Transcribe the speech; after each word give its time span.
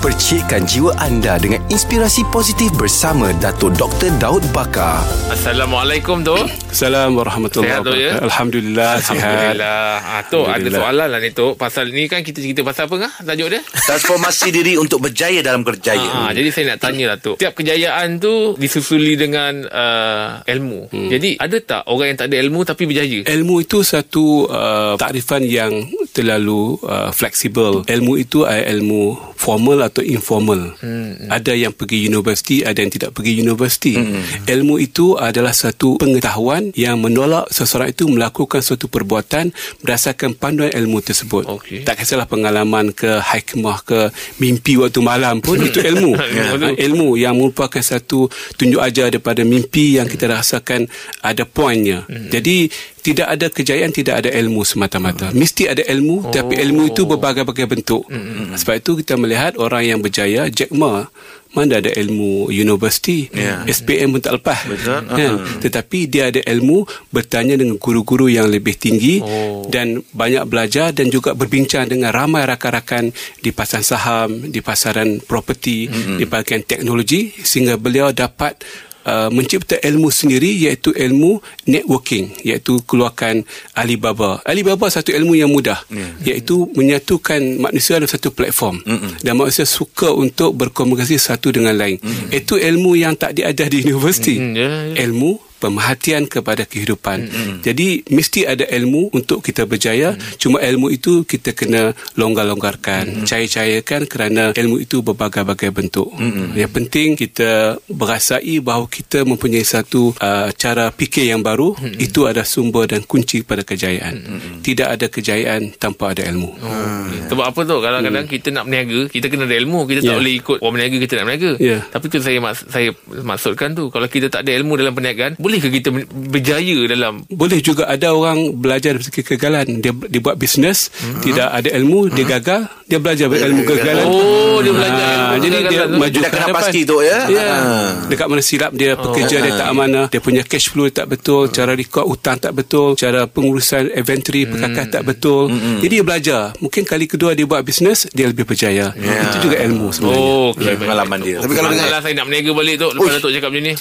Percikkan 0.00 0.64
jiwa 0.64 0.96
anda 0.96 1.36
dengan 1.36 1.60
inspirasi 1.68 2.24
positif 2.32 2.72
bersama 2.72 3.36
Dato' 3.36 3.68
Dr. 3.68 4.08
Daud 4.16 4.40
Bakar. 4.48 5.04
Assalamualaikum 5.28 6.24
tu. 6.24 6.32
Assalamualaikum 6.72 7.20
warahmatullahi 7.20 7.68
ya? 7.68 7.84
wabarakatuh. 7.84 8.24
Alhamdulillah, 8.24 8.92
sihat. 9.04 9.20
Alhamdulillah. 9.20 9.84
Ah, 10.00 10.22
tu 10.24 10.40
ada 10.48 10.68
soalan 10.72 11.08
lah 11.12 11.20
ni 11.20 11.36
tu. 11.36 11.52
Pasal 11.52 11.92
ni 11.92 12.08
kan 12.08 12.24
kita 12.24 12.40
cerita 12.40 12.64
pasal 12.64 12.88
apa 12.88 12.96
kan 12.96 13.12
tajuk 13.28 13.52
dia? 13.52 13.60
Transformasi 13.60 14.48
diri 14.48 14.80
untuk 14.80 15.04
berjaya 15.04 15.44
dalam 15.44 15.60
kerjaya. 15.68 16.08
Ah, 16.16 16.32
jadi 16.32 16.48
saya 16.48 16.64
nak 16.72 16.78
tanya 16.80 17.04
lah 17.12 17.18
tu. 17.20 17.36
Tiap 17.36 17.52
kejayaan 17.52 18.16
tu 18.16 18.56
disusuli 18.56 19.20
dengan 19.20 19.68
uh, 19.68 20.40
ilmu. 20.48 20.96
Hmm. 20.96 21.12
Jadi 21.12 21.36
ada 21.36 21.60
tak 21.60 21.82
orang 21.92 22.16
yang 22.16 22.18
tak 22.24 22.32
ada 22.32 22.40
ilmu 22.40 22.64
tapi 22.64 22.88
berjaya? 22.88 23.28
Ilmu 23.28 23.68
itu 23.68 23.84
satu 23.84 24.48
uh, 24.48 24.96
takrifan 24.96 25.44
yang 25.44 25.76
terlalu 26.10 26.76
uh, 26.84 27.10
fleksibel. 27.14 27.86
Ilmu 27.86 28.12
itu 28.18 28.42
adalah 28.44 28.66
ilmu 28.70 29.02
formal 29.40 29.88
atau 29.88 30.04
informal. 30.04 30.76
Hmm. 30.84 31.32
Ada 31.32 31.56
yang 31.56 31.72
pergi 31.72 32.04
universiti, 32.12 32.60
ada 32.60 32.76
yang 32.76 32.92
tidak 32.92 33.16
pergi 33.16 33.40
universiti. 33.40 33.96
Hmm. 33.96 34.20
Ilmu 34.44 34.76
itu 34.76 35.16
adalah 35.16 35.56
satu 35.56 35.96
pengetahuan 35.96 36.76
yang 36.76 37.00
menolak 37.00 37.48
seseorang 37.48 37.96
itu 37.96 38.04
melakukan 38.10 38.60
suatu 38.60 38.92
perbuatan 38.92 39.48
berdasarkan 39.80 40.36
panduan 40.36 40.68
ilmu 40.68 41.00
tersebut. 41.00 41.48
Okey. 41.48 41.88
Tak 41.88 42.04
kisahlah 42.04 42.28
pengalaman 42.28 42.92
ke 42.92 43.16
hikmah 43.16 43.80
ke 43.86 44.12
mimpi 44.36 44.76
waktu 44.76 45.00
malam 45.00 45.40
pun 45.40 45.56
itu 45.68 45.80
ilmu. 45.80 46.12
Betul. 46.20 46.60
Ha, 46.60 46.76
ilmu 46.76 47.16
yang 47.16 47.40
merupakan 47.40 47.80
satu 47.80 48.28
tunjuk 48.60 48.82
ajar 48.84 49.08
daripada 49.08 49.40
mimpi 49.40 49.96
yang 49.96 50.04
kita 50.04 50.28
rasakan 50.28 50.84
ada 51.24 51.48
poinnya. 51.48 52.04
Hmm. 52.04 52.28
Jadi 52.28 52.68
tidak 53.00 53.28
ada 53.32 53.46
kejayaan 53.48 53.92
tidak 53.92 54.24
ada 54.24 54.30
ilmu 54.30 54.62
semata-mata. 54.62 55.32
Mesti 55.32 55.72
ada 55.72 55.82
ilmu 55.82 56.28
oh. 56.28 56.32
tapi 56.32 56.60
ilmu 56.60 56.92
itu 56.92 57.08
berbagai-bagai 57.08 57.66
bentuk. 57.66 58.04
Hmm. 58.12 58.52
Sebab 58.54 58.74
itu 58.78 59.00
kita 59.00 59.16
melihat 59.16 59.56
orang 59.56 59.82
yang 59.84 59.98
berjaya 60.04 60.46
Jack 60.52 60.70
Ma 60.76 61.08
mana 61.50 61.82
ada 61.82 61.90
ilmu 61.90 62.46
universiti 62.46 63.26
Ya. 63.34 63.66
SPM 63.66 64.14
pun 64.14 64.22
tak 64.22 64.38
lepas 64.38 64.70
Betul. 64.70 65.02
kan? 65.06 65.34
tetapi 65.58 66.06
dia 66.06 66.30
ada 66.30 66.38
ilmu 66.46 66.86
bertanya 67.10 67.58
dengan 67.58 67.74
guru-guru 67.74 68.30
yang 68.30 68.46
lebih 68.46 68.78
tinggi 68.78 69.18
Oh. 69.22 69.66
dan 69.66 70.02
banyak 70.14 70.46
belajar 70.46 70.94
dan 70.94 71.10
juga 71.10 71.34
berbincang 71.34 71.90
dengan 71.90 72.14
ramai 72.14 72.46
rakan-rakan 72.46 73.10
di 73.42 73.50
pasaran 73.50 73.86
saham, 73.86 74.30
di 74.50 74.62
pasaran 74.62 75.18
properti, 75.18 75.90
mm-hmm. 75.90 76.18
di 76.22 76.24
bahagian 76.26 76.62
teknologi 76.62 77.34
sehingga 77.42 77.74
beliau 77.74 78.14
dapat 78.14 78.62
Uh, 79.00 79.32
mencipta 79.32 79.80
ilmu 79.80 80.12
sendiri 80.12 80.60
iaitu 80.60 80.92
ilmu 80.92 81.40
networking 81.64 82.36
iaitu 82.44 82.84
keluarkan 82.84 83.48
Alibaba. 83.72 84.44
Alibaba 84.44 84.92
satu 84.92 85.08
ilmu 85.16 85.40
yang 85.40 85.48
mudah 85.48 85.80
yeah. 85.88 86.36
iaitu 86.36 86.68
menyatukan 86.76 87.40
manusia 87.56 87.96
dalam 87.96 88.12
satu 88.12 88.28
platform 88.28 88.76
mm-hmm. 88.84 89.24
dan 89.24 89.32
manusia 89.40 89.64
suka 89.64 90.12
untuk 90.12 90.52
berkomunikasi 90.52 91.16
satu 91.16 91.48
dengan 91.48 91.80
lain. 91.80 91.96
Mm-hmm. 91.96 92.28
Itu 92.28 92.60
ilmu 92.60 92.92
yang 92.92 93.16
tak 93.16 93.40
diajar 93.40 93.72
di 93.72 93.88
universiti. 93.88 94.36
Mm, 94.36 94.52
ya, 94.52 94.68
ya. 94.68 95.08
Ilmu 95.08 95.49
pemerhatian 95.60 96.24
kepada 96.24 96.64
kehidupan. 96.64 97.28
Mm-hmm. 97.28 97.56
Jadi 97.60 97.88
mesti 98.08 98.48
ada 98.48 98.64
ilmu 98.64 99.12
untuk 99.12 99.44
kita 99.44 99.68
berjaya. 99.68 100.16
Mm-hmm. 100.16 100.38
Cuma 100.40 100.58
ilmu 100.64 100.88
itu 100.88 101.28
kita 101.28 101.52
kena 101.52 101.92
longgar-longgarkan, 102.16 103.04
mm-hmm. 103.06 103.26
cair-cairkan 103.28 104.08
kerana 104.08 104.56
ilmu 104.56 104.80
itu 104.80 105.04
berbagai-bagai 105.04 105.70
bentuk. 105.70 106.08
Mm-hmm. 106.16 106.56
Yang 106.56 106.72
penting 106.72 107.08
kita 107.20 107.76
berasai 107.92 108.64
bahawa 108.64 108.88
kita 108.88 109.28
mempunyai 109.28 109.62
satu 109.62 110.16
uh, 110.16 110.48
cara 110.56 110.88
fikir 110.90 111.28
yang 111.28 111.44
baru. 111.44 111.76
Mm-hmm. 111.76 112.00
Itu 112.00 112.24
ada 112.24 112.42
sumber 112.42 112.88
dan 112.88 113.04
kunci 113.04 113.44
pada 113.44 113.60
kejayaan. 113.60 114.16
Mm-hmm. 114.16 114.56
Tidak 114.64 114.88
ada 114.88 115.06
kejayaan 115.12 115.76
tanpa 115.76 116.16
ada 116.16 116.24
ilmu. 116.24 116.50
Oh, 116.56 116.66
okay. 116.66 117.28
Sebab 117.30 117.44
apa 117.44 117.60
tu 117.66 117.76
Kadang-kadang 117.80 118.24
hmm. 118.26 118.32
kita 118.32 118.48
nak 118.54 118.64
berniaga 118.66 119.00
Kita 119.10 119.26
kena 119.26 119.44
ada 119.46 119.56
ilmu 119.56 119.80
Kita 119.86 120.00
tak 120.02 120.08
Ya. 120.10 120.18
boleh 120.18 120.34
ikut 120.42 120.58
Orang 120.58 120.74
berniaga 120.74 120.96
kita 120.98 121.12
nak 121.18 121.24
berniaga 121.26 121.52
Ya. 121.60 121.78
Tapi 121.86 122.04
tu 122.10 122.18
saya 122.18 122.38
mak, 122.42 122.54
saya 122.58 122.88
maksudkan 123.06 123.68
tu 123.76 123.84
Kalau 123.92 124.06
kita 124.10 124.26
tak 124.32 124.42
ada 124.46 124.50
ilmu 124.58 124.72
dalam 124.74 124.92
perniagaan 124.94 125.38
Bolehkah 125.50 125.74
kita 125.74 125.90
men- 125.90 126.06
berjaya 126.30 126.78
dalam 126.86 127.26
Boleh 127.26 127.58
juga 127.58 127.90
ada 127.90 128.14
orang 128.14 128.54
belajar 128.54 128.94
dari 128.94 129.10
kegagalan. 129.10 129.82
Dia, 129.82 129.90
dia 129.90 130.20
buat 130.22 130.38
bisnes, 130.38 130.94
hmm. 130.94 131.26
tidak 131.26 131.48
ada 131.50 131.74
ilmu, 131.74 132.06
dia 132.14 132.22
gagal, 132.22 132.70
dia 132.90 132.98
belajar 132.98 133.26
ilmu 133.30 133.62
kegagalan. 133.62 134.04
Oh 134.04 134.58
dia 134.58 134.72
belajar 134.72 134.98
Ah, 135.00 135.14
ilmu 135.32 135.34
jadi 135.40 135.56
dia 135.64 135.82
maju 135.86 136.10
Dia 136.12 136.26
ke 136.26 136.36
hadapan. 136.36 136.54
pasti 136.58 136.80
tu, 136.82 136.96
ya? 137.00 137.18
Ya. 137.26 137.46
Ah. 137.46 137.88
Dekat 138.04 138.26
mana 138.26 138.42
silap 138.42 138.74
dia 138.74 138.92
pekerja 138.94 139.36
dia 139.38 139.52
tak 139.54 139.68
amanah, 139.68 140.06
dia 140.08 140.18
punya 140.18 140.42
cash 140.42 140.68
flow 140.68 140.90
tak 140.90 141.06
betul, 141.06 141.46
cara 141.48 141.72
rekod 141.72 142.04
hutang 142.04 142.36
tak 142.36 142.52
betul, 142.52 142.92
cara 142.94 143.24
pengurusan 143.24 143.94
inventory 143.94 144.44
perkakas 144.44 144.86
tak 144.90 145.02
betul. 145.04 145.48
Jadi 145.78 145.92
dia 145.92 146.02
belajar. 146.02 146.42
Mungkin 146.58 146.82
kali 146.82 147.06
kedua 147.06 147.32
dia 147.32 147.46
buat 147.46 147.62
bisnes, 147.62 148.10
dia 148.10 148.26
lebih 148.26 148.42
berjaya. 148.44 148.90
Itu 148.92 149.46
juga 149.46 149.56
ilmu 149.60 149.88
sebenarnya. 149.88 150.18
Oh, 150.18 150.50
okay. 150.50 150.74
Pengalaman 150.74 151.18
dia. 151.20 151.38
Tapi 151.38 151.54
kalau 151.54 151.70
dengan 151.70 151.86
saya 151.92 152.14
nak 152.16 152.26
berniaga 152.26 152.50
balik 152.50 152.76
tu 152.76 152.88
Lepas 152.90 153.12
Datuk 153.12 153.30
cakap 153.30 153.50
macam 153.50 153.62
ni 153.62 153.74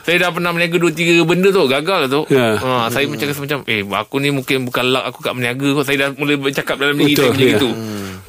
Saya 0.00 0.16
dah 0.16 0.30
pernah 0.30 0.50
berniaga 0.50 0.76
Dua 0.76 0.90
tiga 0.90 1.12
benda 1.20 1.48
tu 1.50 1.62
Gagal 1.64 1.98
lah 1.98 2.08
tu 2.08 2.22
Ya. 2.30 2.54
ha, 2.56 2.86
Saya 2.86 3.04
macam 3.04 3.26
rasa 3.26 3.40
macam 3.40 3.58
Eh 3.66 3.82
aku 3.82 4.16
ni 4.16 4.30
mungkin 4.30 4.62
bukan 4.62 4.84
luck 4.88 5.04
Aku 5.10 5.18
kat 5.20 5.32
berniaga 5.32 5.68
kot 5.74 5.84
Saya 5.84 5.96
dah 5.98 6.08
mula 6.14 6.38
bercakap 6.38 6.76
dalam 6.76 6.94
diri 6.94 7.12
saya 7.12 7.28
macam 7.28 7.42
ya. 7.42 7.52
itu 7.52 7.68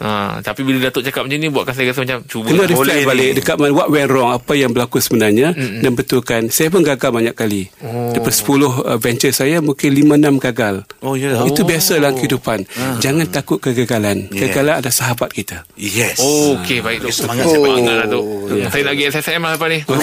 ha, 0.01 0.41
Tapi 0.41 0.61
bila 0.65 0.89
Datuk 0.89 1.05
cakap 1.05 1.27
macam 1.27 1.37
ni 1.37 1.47
Buatkan 1.51 1.73
saya 1.75 1.91
rasa 1.91 2.01
macam 2.03 2.19
Cuba 2.25 2.47
Kena 2.49 2.63
reflect 2.65 2.79
Boleh 2.79 2.99
balik 3.05 3.29
ni. 3.31 3.37
dekat 3.39 3.55
mana 3.59 3.75
what 3.75 3.91
went 3.91 4.09
wrong, 4.09 4.31
apa 4.31 4.55
yang 4.55 4.71
berlaku 4.71 5.03
sebenarnya 5.03 5.51
mm-hmm. 5.51 5.83
dan 5.83 5.91
betulkan. 5.93 6.41
Saya 6.47 6.71
pun 6.71 6.81
gagal 6.81 7.11
banyak 7.11 7.35
kali. 7.35 7.67
Oh. 7.83 8.15
Daripada 8.15 8.31
10 8.31 8.63
uh, 8.63 8.97
venture 8.97 9.33
saya 9.35 9.59
mungkin 9.59 9.91
5 9.91 10.15
6 10.15 10.45
gagal. 10.51 10.75
Oh, 11.03 11.19
ya. 11.19 11.43
Itu 11.43 11.67
biasa 11.67 11.99
dalam 11.99 12.15
kehidupan. 12.15 12.63
Jangan 13.03 13.27
takut 13.27 13.59
kegagalan. 13.59 14.31
Yeah. 14.31 14.47
Kegagalan 14.47 14.79
ada 14.79 14.89
sahabat 14.89 15.35
kita. 15.35 15.67
Yes. 15.75 16.23
Oh, 16.23 16.55
okey 16.63 16.79
baik 16.79 17.03
tu. 17.03 17.11
Semangat, 17.11 17.51
semangat 17.51 17.95
lah 18.05 18.07
tu. 18.07 18.21
Ya. 18.55 18.71
Saya 18.71 18.81
nak 18.87 18.93
pergi 18.95 19.05
SSM 19.11 19.41
lah 19.43 19.51
lepas 19.59 19.69
ni. 19.69 19.79
Ha? 19.83 19.95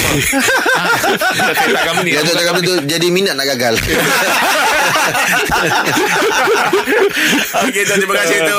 Saya 1.52 1.72
tak 1.88 2.22
tu 2.22 2.32
cakap 2.36 2.54
itu 2.60 2.72
jadi 2.86 3.06
minat 3.08 3.34
nak 3.38 3.47
gagal. 3.56 3.75
Okey, 7.66 7.82
terima 7.86 8.14
kasih 8.22 8.38
tu. 8.47 8.58